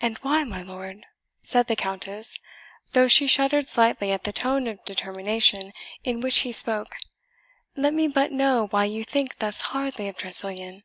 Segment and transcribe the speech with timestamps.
[0.00, 1.06] "And why, my lord?"
[1.40, 2.40] said the Countess,
[2.90, 5.72] though she shuddered slightly at the tone of determination
[6.02, 6.96] in which he spoke;
[7.76, 10.82] "let me but know why you think thus hardly of Tressilian?"